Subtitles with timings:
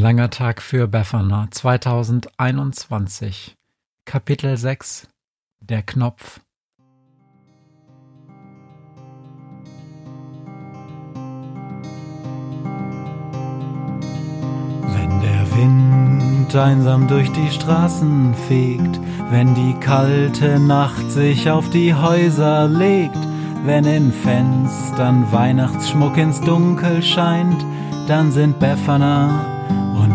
[0.00, 1.48] Langer Tag für Befana.
[1.50, 3.56] 2021
[4.04, 5.08] Kapitel 6
[5.58, 6.38] Der Knopf.
[14.82, 21.92] Wenn der Wind einsam durch die Straßen fegt, wenn die kalte Nacht sich auf die
[21.92, 23.18] Häuser legt,
[23.64, 27.66] wenn in Fenstern Weihnachtsschmuck ins Dunkel scheint,
[28.06, 29.57] dann sind Befana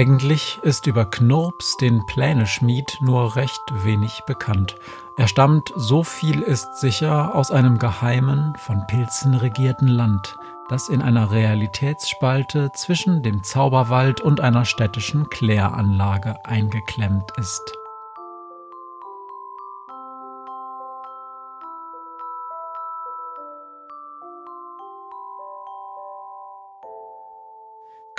[0.00, 4.76] Eigentlich ist über Knurps, den Pläneschmied, nur recht wenig bekannt.
[5.18, 10.38] Er stammt, so viel ist sicher, aus einem geheimen, von Pilzen regierten Land,
[10.70, 17.79] das in einer Realitätsspalte zwischen dem Zauberwald und einer städtischen Kläranlage eingeklemmt ist.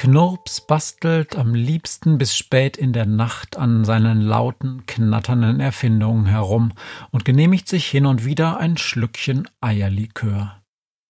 [0.02, 6.72] Knurps bastelt am liebsten bis spät in der Nacht an seinen lauten, knatternden Erfindungen herum
[7.12, 10.60] und genehmigt sich hin und wieder ein Schlückchen Eierlikör.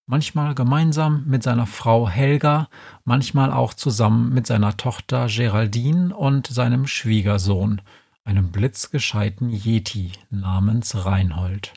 [0.07, 2.67] Manchmal gemeinsam mit seiner Frau Helga,
[3.05, 7.81] manchmal auch zusammen mit seiner Tochter Geraldine und seinem Schwiegersohn,
[8.25, 11.71] einem blitzgescheiten Yeti namens Reinhold.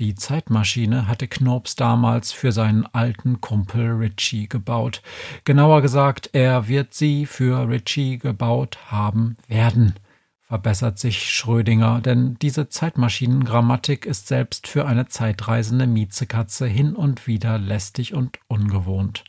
[0.00, 5.02] Die Zeitmaschine hatte Knurps damals für seinen alten Kumpel Richie gebaut.
[5.44, 9.96] Genauer gesagt, er wird sie für Richie gebaut haben werden,
[10.40, 17.58] verbessert sich Schrödinger, denn diese Zeitmaschinengrammatik ist selbst für eine zeitreisende Miezekatze hin und wieder
[17.58, 19.24] lästig und ungewohnt.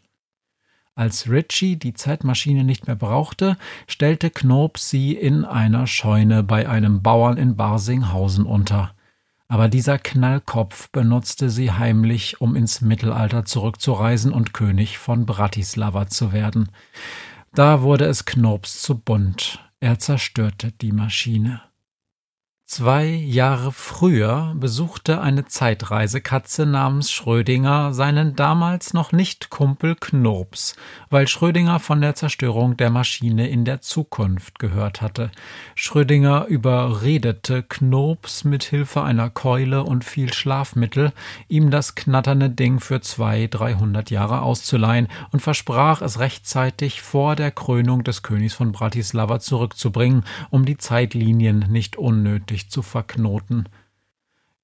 [0.95, 3.57] Als Richie die Zeitmaschine nicht mehr brauchte,
[3.88, 8.95] stellte Knurps sie in einer Scheune bei einem Bauern in Barsinghausen unter
[9.51, 16.31] aber dieser Knallkopf benutzte sie heimlich, um ins Mittelalter zurückzureisen und König von Bratislava zu
[16.31, 16.69] werden.
[17.53, 19.59] Da wurde es Knurps zu bunt.
[19.81, 21.62] Er zerstörte die Maschine.
[22.73, 30.77] Zwei Jahre früher besuchte eine Zeitreisekatze namens Schrödinger seinen damals noch nicht Kumpel Knurps,
[31.09, 35.31] weil Schrödinger von der Zerstörung der Maschine in der Zukunft gehört hatte.
[35.75, 41.11] Schrödinger überredete Knurps mit Hilfe einer Keule und viel Schlafmittel,
[41.49, 47.51] ihm das knatternde Ding für zwei, dreihundert Jahre auszuleihen und versprach es rechtzeitig vor der
[47.51, 53.67] Krönung des Königs von Bratislava zurückzubringen, um die Zeitlinien nicht unnötig sich zu verknoten.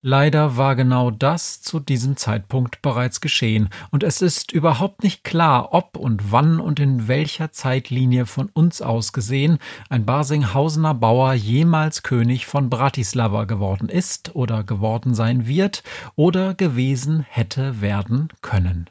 [0.04, 5.74] Leider war genau das zu diesem Zeitpunkt bereits geschehen, und es ist überhaupt nicht klar,
[5.74, 9.58] ob und wann und in welcher Zeitlinie von uns aus gesehen
[9.90, 15.84] ein Barsinghausener Bauer jemals König von Bratislava geworden ist oder geworden sein wird
[16.16, 18.90] oder gewesen hätte werden können.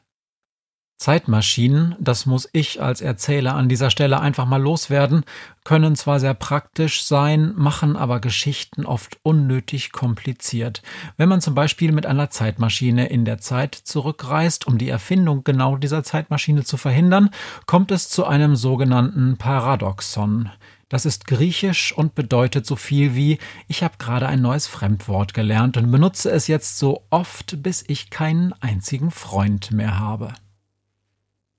[0.99, 5.25] Zeitmaschinen, das muss ich als Erzähler an dieser Stelle einfach mal loswerden,
[5.63, 10.83] können zwar sehr praktisch sein, machen aber Geschichten oft unnötig kompliziert.
[11.19, 15.77] Wenn man zum Beispiel mit einer Zeitmaschine in der Zeit zurückreist, um die Erfindung genau
[15.77, 17.29] dieser Zeitmaschine zu verhindern,
[17.67, 20.51] kommt es zu einem sogenannten Paradoxon.
[20.89, 23.39] Das ist griechisch und bedeutet so viel wie
[23.69, 28.09] ich habe gerade ein neues Fremdwort gelernt und benutze es jetzt so oft, bis ich
[28.09, 30.33] keinen einzigen Freund mehr habe.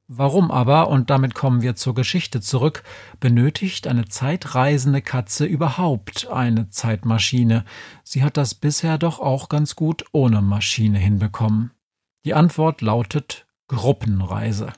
[0.09, 2.83] Warum aber, und damit kommen wir zur Geschichte zurück,
[3.19, 7.65] benötigt eine zeitreisende Katze überhaupt eine Zeitmaschine?
[8.05, 11.71] Sie hat das bisher doch auch ganz gut ohne Maschine hinbekommen.
[12.23, 14.71] Die Antwort lautet Gruppenreise.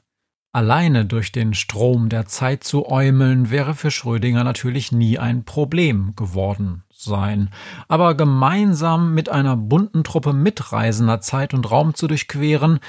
[0.52, 6.16] Alleine durch den Strom der Zeit zu äumeln wäre für Schrödinger natürlich nie ein Problem
[6.16, 7.52] geworden sein.
[7.88, 12.80] Aber gemeinsam mit einer bunten Truppe Mitreisender Zeit und Raum zu durchqueren,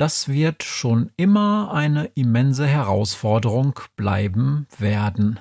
[0.00, 5.40] das wird schon immer eine immense Herausforderung bleiben werden.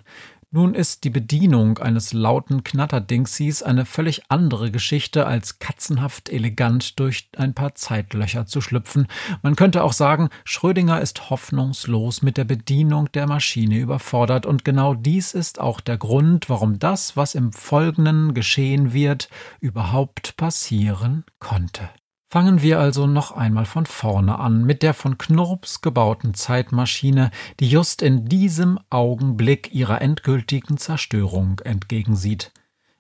[0.51, 7.29] Nun ist die Bedienung eines lauten Knatterdingsies eine völlig andere Geschichte, als katzenhaft elegant durch
[7.37, 9.07] ein paar Zeitlöcher zu schlüpfen.
[9.43, 14.93] Man könnte auch sagen, Schrödinger ist hoffnungslos mit der Bedienung der Maschine überfordert, und genau
[14.93, 19.29] dies ist auch der Grund, warum das, was im Folgenden geschehen wird,
[19.61, 21.89] überhaupt passieren konnte.
[22.31, 27.67] Fangen wir also noch einmal von vorne an mit der von Knurps gebauten Zeitmaschine, die
[27.67, 32.51] just in diesem Augenblick ihrer endgültigen Zerstörung entgegensieht.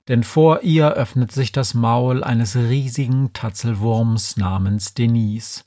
[0.07, 5.63] Denn vor ihr öffnet sich das Maul eines riesigen Tatzelwurms namens Denise.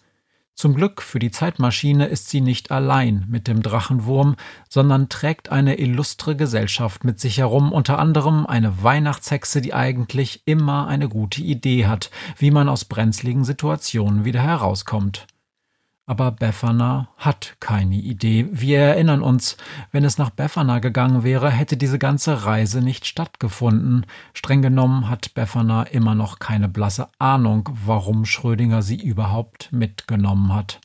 [0.54, 4.36] Zum Glück für die Zeitmaschine ist sie nicht allein mit dem Drachenwurm,
[4.68, 10.86] sondern trägt eine illustre Gesellschaft mit sich herum, unter anderem eine Weihnachtshexe, die eigentlich immer
[10.86, 15.26] eine gute Idee hat, wie man aus brenzligen Situationen wieder herauskommt.
[16.04, 18.48] Aber Befana hat keine Idee.
[18.50, 19.56] Wir erinnern uns,
[19.92, 24.06] wenn es nach Befana gegangen wäre, hätte diese ganze Reise nicht stattgefunden.
[24.34, 30.80] Streng genommen hat Befana immer noch keine blasse Ahnung, warum Schrödinger sie überhaupt mitgenommen hat.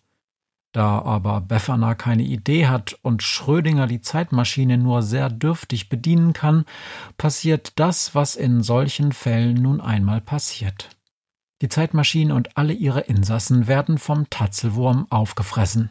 [0.72, 6.66] Da aber Befana keine Idee hat und Schrödinger die Zeitmaschine nur sehr dürftig bedienen kann,
[7.18, 10.90] passiert das, was in solchen Fällen nun einmal passiert.
[11.62, 15.90] Die Zeitmaschine und alle ihre Insassen werden vom Tatzelwurm aufgefressen.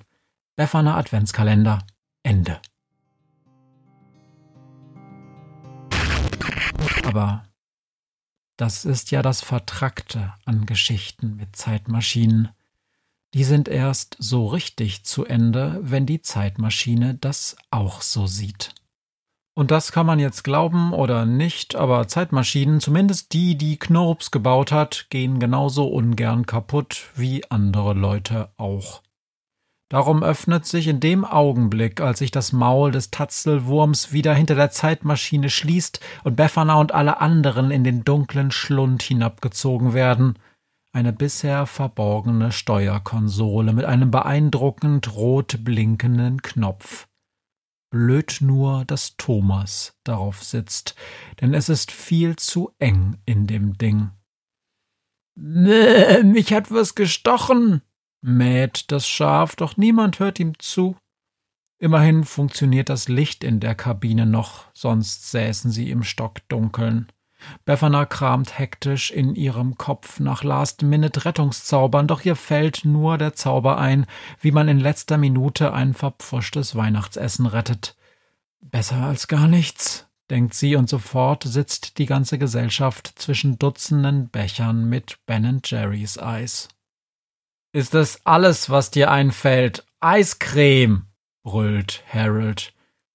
[0.54, 1.80] Befana Adventskalender.
[2.22, 2.60] Ende.
[7.04, 7.44] Aber
[8.56, 12.50] das ist ja das Vertrackte an Geschichten mit Zeitmaschinen.
[13.34, 18.74] Die sind erst so richtig zu Ende, wenn die Zeitmaschine das auch so sieht.
[19.58, 24.70] Und das kann man jetzt glauben oder nicht, aber Zeitmaschinen, zumindest die, die Knurps gebaut
[24.70, 29.02] hat, gehen genauso ungern kaputt wie andere Leute auch.
[29.88, 34.70] Darum öffnet sich in dem Augenblick, als sich das Maul des Tatzelwurms wieder hinter der
[34.70, 40.38] Zeitmaschine schließt und Befana und alle anderen in den dunklen Schlund hinabgezogen werden,
[40.92, 47.05] eine bisher verborgene Steuerkonsole mit einem beeindruckend rot blinkenden Knopf.
[47.96, 50.96] Blöd nur, dass Thomas darauf sitzt,
[51.40, 54.10] denn es ist viel zu eng in dem Ding.
[55.34, 57.80] Mäh, mich hat was gestochen,
[58.20, 60.98] mäht das Schaf, doch niemand hört ihm zu.
[61.78, 67.10] Immerhin funktioniert das Licht in der Kabine noch, sonst säßen sie im Stockdunkeln.
[67.64, 74.06] Befana kramt hektisch in ihrem Kopf nach Last-Minute-Rettungszaubern, doch ihr fällt nur der Zauber ein,
[74.40, 77.96] wie man in letzter Minute ein verpfuschtes Weihnachtsessen rettet.
[78.60, 84.88] Besser als gar nichts, denkt sie, und sofort sitzt die ganze Gesellschaft zwischen Dutzenden Bechern
[84.88, 86.68] mit Ben Jerry's Eis.
[87.72, 89.84] Ist das alles, was dir einfällt?
[90.00, 91.06] Eiscreme,
[91.42, 92.72] brüllt Harold.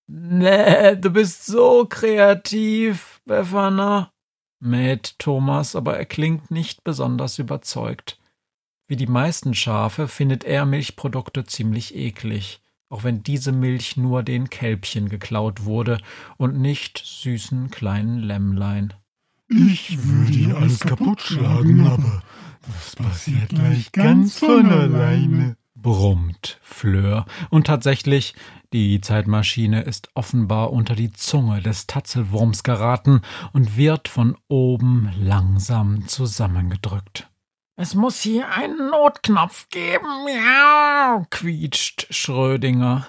[0.07, 4.11] Nee, du bist so kreativ, Befana,
[4.59, 8.19] mäht Thomas, aber er klingt nicht besonders überzeugt.
[8.87, 14.49] Wie die meisten Schafe findet er Milchprodukte ziemlich eklig, auch wenn diese Milch nur den
[14.49, 15.99] Kälbchen geklaut wurde
[16.37, 18.93] und nicht süßen kleinen Lämmlein.
[19.47, 22.21] Ich würde ihr alles kaputt schlagen, aber
[22.67, 27.25] das passiert gleich ganz von alleine brummt Fleur.
[27.49, 28.35] Und tatsächlich,
[28.73, 33.21] die Zeitmaschine ist offenbar unter die Zunge des Tatzelwurms geraten
[33.53, 37.29] und wird von oben langsam zusammengedrückt.
[37.75, 43.07] Es muss hier einen Notknopf geben, ja, quietscht Schrödinger.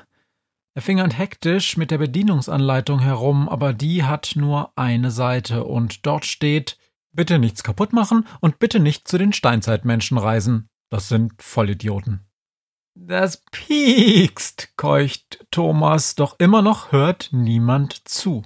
[0.75, 6.25] Er fingert hektisch mit der Bedienungsanleitung herum, aber die hat nur eine Seite und dort
[6.25, 6.79] steht
[7.14, 10.71] Bitte nichts kaputt machen und bitte nicht zu den Steinzeitmenschen reisen.
[10.88, 12.26] Das sind Vollidioten.
[12.95, 18.43] Das piekst, keucht Thomas, doch immer noch hört niemand zu.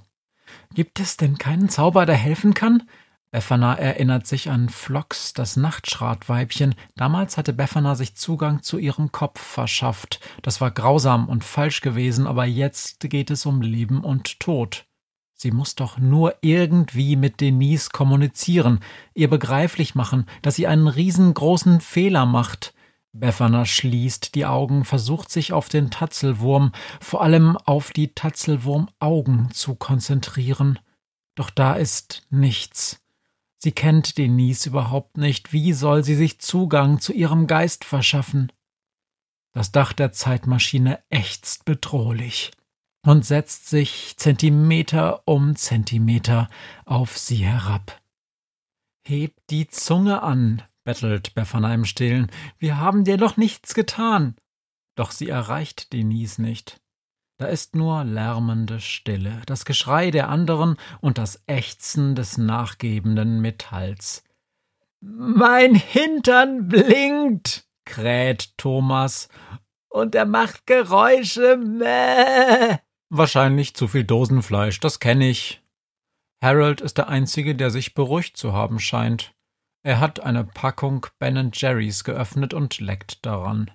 [0.72, 2.88] Gibt es denn keinen Zauber, der helfen kann?
[3.32, 6.76] Befana erinnert sich an Flox, das Nachtschratweibchen.
[6.94, 10.20] Damals hatte Befana sich Zugang zu ihrem Kopf verschafft.
[10.42, 14.86] Das war grausam und falsch gewesen, aber jetzt geht es um Leben und Tod.
[15.34, 18.80] Sie muss doch nur irgendwie mit Denise kommunizieren,
[19.12, 22.72] ihr begreiflich machen, dass sie einen riesengroßen Fehler macht.
[23.18, 29.74] Befana schließt die Augen, versucht sich auf den Tatzelwurm, vor allem auf die Tatzelwurmaugen zu
[29.74, 30.78] konzentrieren.
[31.34, 33.02] Doch da ist nichts.
[33.58, 35.52] Sie kennt Denise überhaupt nicht.
[35.52, 38.52] Wie soll sie sich Zugang zu ihrem Geist verschaffen?
[39.52, 42.50] Das Dach der Zeitmaschine ächzt bedrohlich
[43.02, 46.48] und setzt sich Zentimeter um Zentimeter
[46.84, 47.98] auf sie herab.
[49.06, 52.30] Hebt die Zunge an, bettelt Befana im Stillen.
[52.58, 54.36] Wir haben dir doch nichts getan.
[54.96, 56.80] Doch sie erreicht Denise nicht.
[57.38, 64.24] Da ist nur lärmende Stille, das Geschrei der anderen und das Ächzen des nachgebenden Metalls.
[65.02, 69.28] Mein Hintern blinkt, kräht Thomas,
[69.90, 71.58] und er macht Geräusche.
[71.58, 72.78] Mäh.
[73.10, 75.62] Wahrscheinlich zu viel Dosenfleisch, das kenne ich.
[76.42, 79.35] Harold ist der Einzige, der sich beruhigt zu haben scheint.
[79.86, 83.70] Er hat eine Packung Ben Jerry's geöffnet und leckt daran.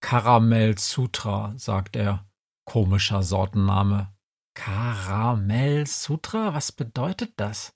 [0.00, 2.24] Karamell Sutra, sagt er.
[2.64, 4.14] Komischer Sortenname.
[4.54, 6.54] Karamell Sutra?
[6.54, 7.74] Was bedeutet das?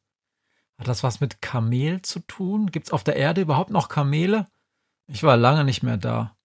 [0.79, 2.71] Hat das was mit Kamel zu tun?
[2.71, 4.47] Gibt's auf der Erde überhaupt noch Kamele?
[5.09, 6.37] Ich war lange nicht mehr da.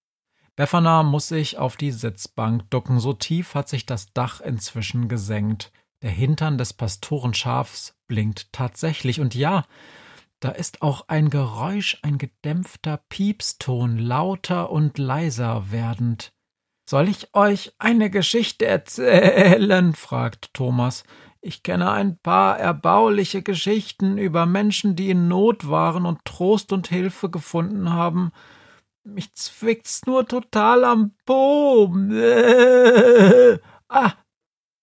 [0.55, 5.72] Befana muss sich auf die Sitzbank ducken, so tief hat sich das Dach inzwischen gesenkt.
[6.01, 9.65] Der Hintern des Pastorenschafs blinkt tatsächlich, und ja,
[10.39, 16.33] da ist auch ein Geräusch, ein gedämpfter Piepston, lauter und leiser werdend.
[16.87, 19.95] Soll ich euch eine Geschichte erzählen?
[19.95, 21.03] fragt Thomas.
[21.41, 26.87] Ich kenne ein paar erbauliche Geschichten über Menschen, die in Not waren und Trost und
[26.87, 28.31] Hilfe gefunden haben.
[29.03, 31.85] Mich zwickt's nur total am Po.
[33.89, 34.13] ah,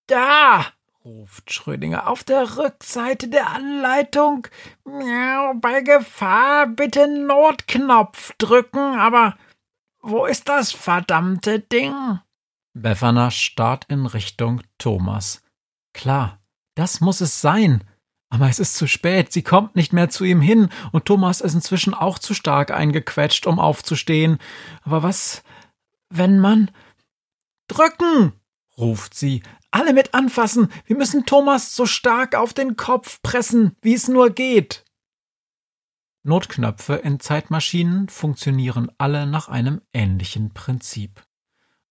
[0.07, 0.67] da!
[1.05, 2.09] Ruft Schrödinger.
[2.09, 4.47] Auf der Rückseite der Anleitung.
[4.85, 9.37] Miau, bei Gefahr bitte Notknopf drücken, aber
[10.01, 11.95] wo ist das verdammte Ding?
[12.75, 15.43] Befana starrt in Richtung Thomas.
[15.93, 16.41] Klar,
[16.75, 17.85] das muss es sein.
[18.31, 21.53] Aber es ist zu spät, sie kommt nicht mehr zu ihm hin, und Thomas ist
[21.53, 24.39] inzwischen auch zu stark eingequetscht, um aufzustehen.
[24.85, 25.43] Aber was,
[26.09, 26.71] wenn man.
[27.69, 28.33] Drücken!
[28.83, 30.69] Ruft sie, alle mit anfassen.
[30.85, 34.85] Wir müssen Thomas so stark auf den Kopf pressen, wie es nur geht.
[36.25, 41.25] Notknöpfe in Zeitmaschinen funktionieren alle nach einem ähnlichen Prinzip.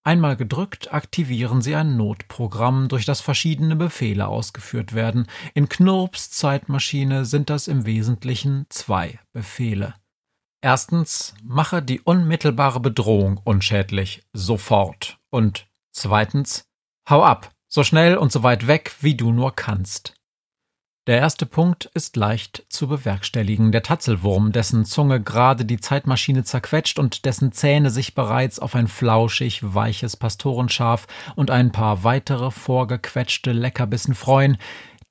[0.03, 5.27] Einmal gedrückt aktivieren sie ein Notprogramm, durch das verschiedene Befehle ausgeführt werden.
[5.53, 9.93] In Knurps Zeitmaschine sind das im Wesentlichen zwei Befehle.
[10.61, 15.19] Erstens, mache die unmittelbare Bedrohung unschädlich, sofort.
[15.29, 16.70] Und zweitens,
[17.11, 20.15] hau ab, so schnell und so weit weg, wie du nur kannst.
[21.07, 23.71] Der erste Punkt ist leicht zu bewerkstelligen.
[23.71, 28.87] Der Tatzelwurm, dessen Zunge gerade die Zeitmaschine zerquetscht und dessen Zähne sich bereits auf ein
[28.87, 34.57] flauschig weiches Pastorenschaf und ein paar weitere vorgequetschte Leckerbissen freuen,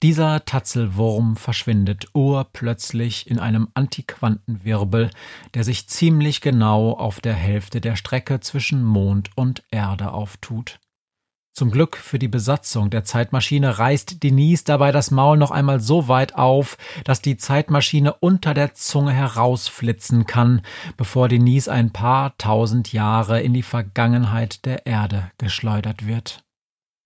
[0.03, 5.11] dieser Tatzelwurm verschwindet urplötzlich in einem Antiquantenwirbel,
[5.53, 10.79] der sich ziemlich genau auf der Hälfte der Strecke zwischen Mond und Erde auftut.
[11.53, 16.09] Zum Glück für die Besatzung der Zeitmaschine reißt Denise dabei das Maul noch einmal so
[16.09, 20.63] weit auf, dass die Zeitmaschine unter der Zunge herausflitzen kann,
[20.97, 26.45] bevor Denise ein paar tausend Jahre in die Vergangenheit der Erde geschleudert wird.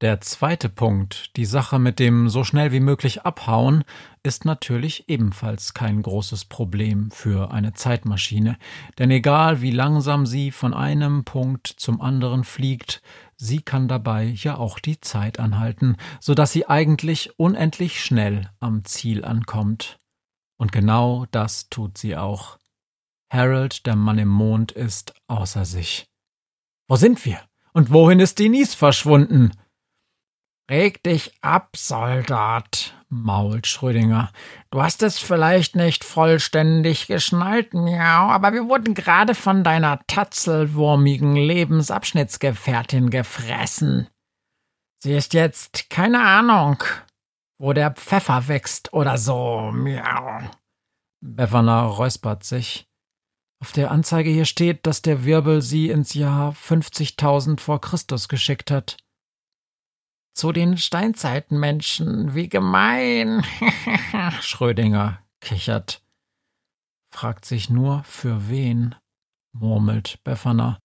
[0.05, 3.85] Der zweite Punkt, die Sache mit dem so schnell wie möglich abhauen,
[4.23, 8.59] ist natürlich ebenfalls kein großes Problem für eine Zeitmaschine,
[8.99, 13.01] denn egal wie langsam sie von einem Punkt zum anderen fliegt,
[13.37, 18.85] sie kann dabei ja auch die Zeit anhalten, so dass sie eigentlich unendlich schnell am
[18.85, 19.99] Ziel ankommt.
[20.59, 22.59] Und genau das tut sie auch.
[23.31, 26.05] Harold, der Mann im Mond, ist außer sich.
[26.89, 27.41] Wo sind wir?
[27.73, 29.53] Und wohin ist Denise verschwunden?
[30.71, 34.33] Reg dich ab, Soldat, mault Schrödinger.
[34.71, 41.37] Du hast es vielleicht nicht vollständig geschnallt, miau, aber wir wurden gerade von deiner tatzelwurmigen
[41.37, 44.09] Lebensabschnittsgefährtin gefressen.
[45.03, 46.83] Sie ist jetzt keine Ahnung,
[47.59, 50.41] wo der Pfeffer wächst oder so, miau.
[51.21, 52.87] Befana räuspert sich.
[53.61, 58.71] Auf der Anzeige hier steht, dass der Wirbel sie ins Jahr 50.000 vor Christus geschickt
[58.71, 58.97] hat.
[60.35, 63.45] Zu den Steinzeitmenschen, wie gemein.
[64.41, 66.03] Schrödinger kichert.
[67.13, 68.97] Fragt sich nur, für wen,
[69.53, 70.81] murmelt Befana.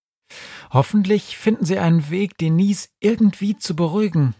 [0.72, 4.36] Hoffentlich finden sie einen Weg, Denise irgendwie zu beruhigen.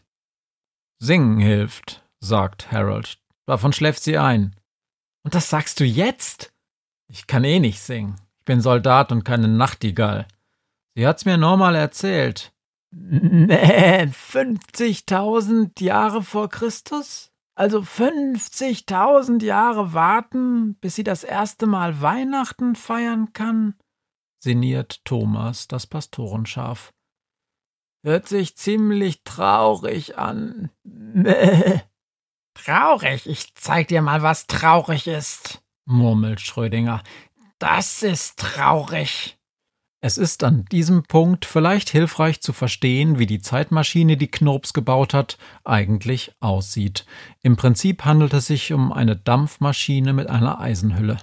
[1.00, 3.18] Singen hilft, sagt Harold.
[3.48, 4.56] Davon schläft sie ein.
[5.24, 6.54] Und das sagst du jetzt?
[7.08, 8.22] Ich kann eh nicht singen.
[8.38, 10.28] Ich bin Soldat und keine Nachtigall.
[10.96, 12.54] Sie hat's mir normal erzählt.
[12.92, 17.32] Nee, 50.000 Jahre vor Christus?
[17.56, 23.76] Also 50.000 Jahre warten, bis sie das erste Mal Weihnachten feiern kann?
[24.42, 26.94] sinniert Thomas das Pastorenschaf.
[28.04, 30.70] Hört sich ziemlich traurig an.
[30.84, 31.82] Nee.
[32.54, 33.28] Traurig?
[33.28, 37.04] Ich zeig dir mal, was traurig ist, murmelt Schrödinger.
[37.58, 39.39] Das ist traurig.
[40.02, 45.14] Es ist an diesem Punkt vielleicht hilfreich zu verstehen, wie die Zeitmaschine, die Knurps gebaut
[45.14, 47.06] hat, eigentlich aussieht.
[47.42, 51.18] Im Prinzip handelt es sich um eine Dampfmaschine mit einer Eisenhülle.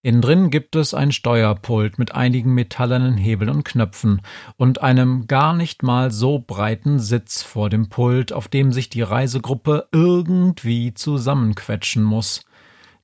[0.00, 4.20] Innen drin gibt es ein Steuerpult mit einigen metallenen Hebeln und Knöpfen
[4.56, 9.02] und einem gar nicht mal so breiten Sitz vor dem Pult, auf dem sich die
[9.02, 12.44] Reisegruppe irgendwie zusammenquetschen muss.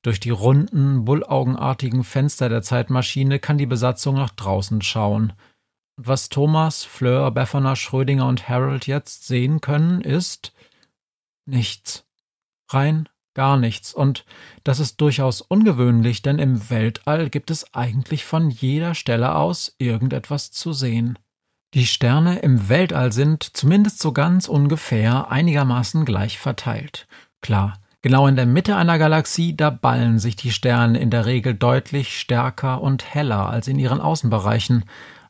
[0.02, 5.34] Durch die runden, bullaugenartigen Fenster der Zeitmaschine kann die Besatzung nach draußen schauen.
[5.96, 10.52] Und was Thomas, Fleur, Befana, Schrödinger und Harold jetzt sehen können, ist
[11.46, 12.06] nichts.
[12.70, 13.94] Rein gar nichts.
[13.94, 14.24] Und
[14.64, 20.50] das ist durchaus ungewöhnlich, denn im Weltall gibt es eigentlich von jeder Stelle aus irgendetwas
[20.50, 21.18] zu sehen.
[21.74, 27.06] Die Sterne im Weltall sind, zumindest so ganz ungefähr, einigermaßen gleich verteilt.
[27.40, 31.54] Klar, Genau in der Mitte einer Galaxie, da ballen sich die Sterne in der Regel
[31.54, 34.84] deutlich stärker und heller als in ihren Außenbereichen,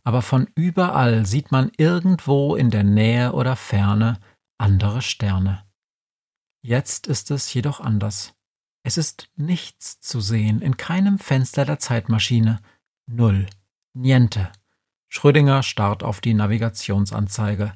[0.05, 4.19] aber von überall sieht man irgendwo in der Nähe oder Ferne
[4.59, 5.65] andere Sterne.
[6.63, 8.35] Jetzt ist es jedoch anders.
[8.83, 12.61] Es ist nichts zu sehen, in keinem Fenster der Zeitmaschine.
[13.07, 13.47] Null.
[13.95, 14.53] Niente.
[15.09, 17.75] Schrödinger starrt auf die Navigationsanzeige.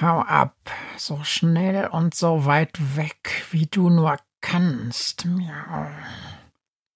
[0.00, 0.56] Hau ab,
[0.98, 5.88] so schnell und so weit weg, wie du nur kannst, miau,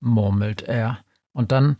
[0.00, 1.02] murmelt er,
[1.32, 1.78] und dann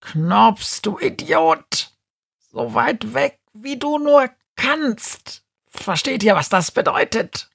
[0.00, 1.92] Knops, du Idiot,
[2.38, 5.44] so weit weg, wie du nur kannst.
[5.68, 7.50] Versteht ihr, was das bedeutet?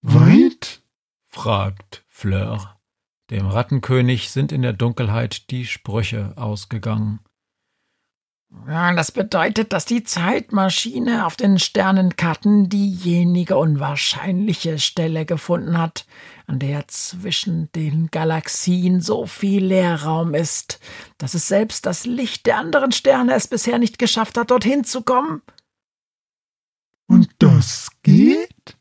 [0.00, 0.82] Weit?
[1.26, 2.80] fragt Fleur.
[3.30, 7.20] Dem Rattenkönig sind in der Dunkelheit die Sprüche ausgegangen.
[8.66, 16.04] Ja, das bedeutet, dass die Zeitmaschine auf den Sternenkarten diejenige unwahrscheinliche Stelle gefunden hat,
[16.46, 20.80] an der zwischen den Galaxien so viel Leerraum ist,
[21.18, 25.02] dass es selbst das Licht der anderen Sterne es bisher nicht geschafft hat, dorthin zu
[25.02, 25.42] kommen.
[27.06, 28.76] Und das geht?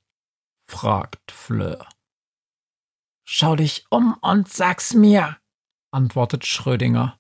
[0.67, 1.87] fragt Fleur.
[3.23, 5.37] Schau dich um und sag's mir,
[5.91, 7.18] antwortet Schrödinger.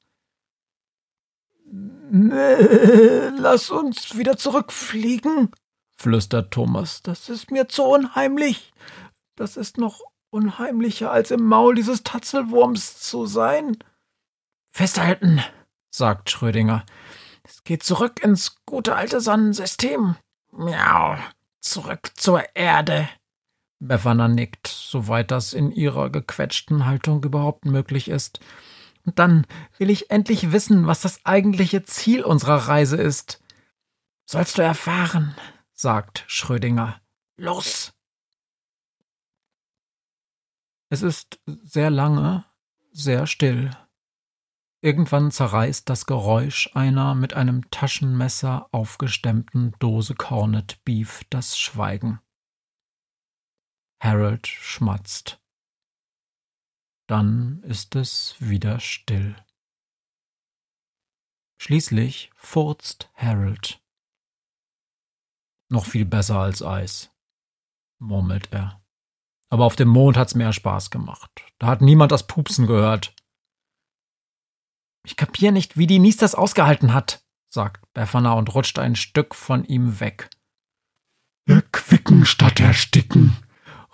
[2.11, 5.51] Lass uns wieder zurückfliegen,
[5.95, 7.03] flüstert Thomas.
[7.03, 8.73] Das ist mir zu unheimlich.
[9.35, 13.77] Das ist noch unheimlicher, als im Maul dieses Tatzelwurms zu sein.
[14.71, 15.43] Festhalten,
[15.91, 16.85] sagt Schrödinger.
[17.43, 20.15] Es geht zurück ins gute alte Sonnensystem.
[20.51, 21.17] Miau,
[21.61, 23.07] zurück zur Erde.
[23.79, 28.39] Befana nickt, soweit das in ihrer gequetschten Haltung überhaupt möglich ist.
[29.09, 29.47] Und dann
[29.79, 33.43] will ich endlich wissen, was das eigentliche Ziel unserer Reise ist.
[34.27, 35.35] Sollst du erfahren,
[35.73, 37.01] sagt Schrödinger.
[37.35, 37.91] Los!
[40.89, 42.45] Es ist sehr lange,
[42.91, 43.71] sehr still.
[44.81, 52.19] Irgendwann zerreißt das Geräusch einer mit einem Taschenmesser aufgestemmten Dose Cornet Beef das Schweigen.
[53.99, 55.41] Harold schmatzt.
[57.09, 59.35] Dann ist es wieder still.
[61.59, 63.81] Schließlich furzt Harold.
[65.71, 67.11] Noch viel besser als Eis,
[67.97, 68.85] murmelt er.
[69.51, 71.31] Aber auf dem Mond hat's mehr Spaß gemacht.
[71.57, 73.15] Da hat niemand das Pupsen gehört.
[75.03, 79.33] Ich kapier nicht, wie die Nies das ausgehalten hat, sagt Befana und rutscht ein Stück
[79.33, 80.29] von ihm weg.
[81.47, 83.35] Erquicken statt ersticken,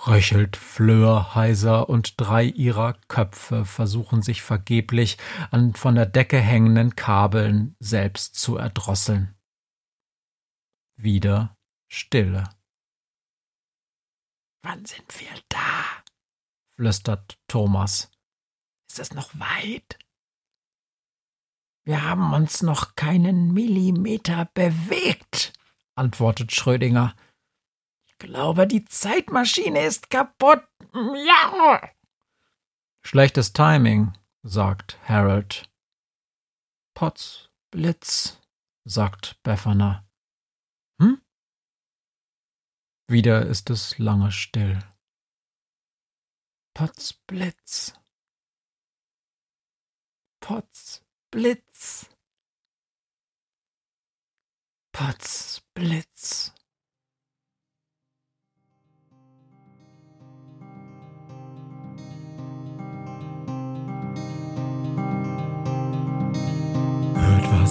[0.05, 5.17] röchelt Fleur heiser und drei ihrer Köpfe versuchen sich vergeblich
[5.51, 9.35] an von der Decke hängenden Kabeln selbst zu erdrosseln.
[10.97, 12.49] Wieder Stille.
[14.63, 15.85] Wann sind wir da?
[16.75, 18.11] flüstert Thomas.
[18.89, 19.99] Ist es noch weit?
[21.85, 25.53] Wir haben uns noch keinen Millimeter bewegt,
[25.93, 27.15] antwortet Schrödinger
[28.25, 30.63] glaube, die Zeitmaschine ist kaputt.
[30.93, 31.89] Ja.
[33.03, 35.69] Schlechtes Timing, sagt Harold.
[36.95, 38.41] Potz, Blitz,
[38.83, 40.07] sagt Befana.
[40.99, 41.21] Hm?
[43.07, 44.79] Wieder ist es lange still.
[46.73, 47.93] Potz, Blitz.
[50.39, 52.09] Potz, Blitz.
[54.91, 56.54] Potz, Blitz.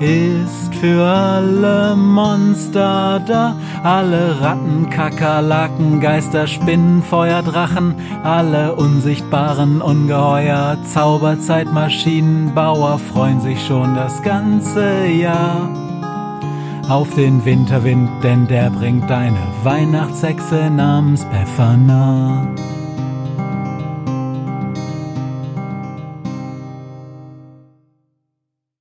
[0.00, 10.76] ist für alle Monster da, alle Ratten, Kakerlaken, Geister, Spinnen, Feuer, Drachen, alle unsichtbaren Ungeheuer,
[10.92, 15.70] Zauberzeitmaschinenbauer freuen sich schon das ganze Jahr
[16.88, 22.46] auf den Winterwind, denn der bringt eine Weihnachtshexe namens Befana.